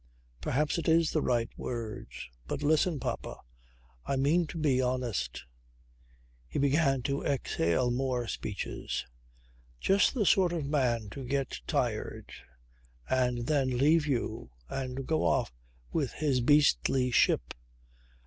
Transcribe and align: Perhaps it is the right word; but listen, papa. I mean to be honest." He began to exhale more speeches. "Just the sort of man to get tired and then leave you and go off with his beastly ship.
Perhaps 0.41 0.79
it 0.79 0.87
is 0.87 1.11
the 1.11 1.21
right 1.21 1.51
word; 1.57 2.07
but 2.47 2.63
listen, 2.63 2.99
papa. 2.99 3.37
I 4.03 4.15
mean 4.15 4.47
to 4.47 4.57
be 4.57 4.81
honest." 4.81 5.45
He 6.47 6.57
began 6.57 7.03
to 7.03 7.21
exhale 7.21 7.91
more 7.91 8.27
speeches. 8.27 9.05
"Just 9.79 10.15
the 10.15 10.25
sort 10.25 10.53
of 10.53 10.65
man 10.65 11.11
to 11.11 11.23
get 11.23 11.59
tired 11.67 12.31
and 13.07 13.45
then 13.45 13.77
leave 13.77 14.07
you 14.07 14.49
and 14.69 15.05
go 15.05 15.23
off 15.23 15.53
with 15.93 16.13
his 16.13 16.41
beastly 16.41 17.11
ship. 17.11 17.53